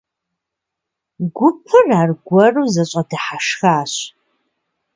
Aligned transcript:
Гупыр 1.35 1.85
аргуэру 2.01 2.65
зэщӀэдыхьэшхащ. 2.73 3.93